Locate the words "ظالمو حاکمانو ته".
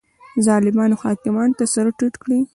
0.45-1.65